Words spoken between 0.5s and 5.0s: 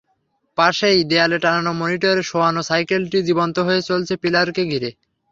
পাশেই দেয়ালে টানানো মনিটরে শোয়ানো সাইকেলটি জীবন্ত হয়ে চলছে পিলারকে ঘিরে।